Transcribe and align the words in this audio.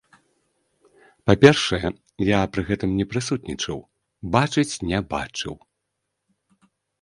Па-першае, 1.31 1.87
я 2.29 2.39
пры 2.53 2.61
гэтым 2.69 2.95
не 3.01 3.05
прысутнічаў, 3.11 3.77
бачыць 4.37 4.79
не 4.93 4.99
бачыў. 5.13 5.55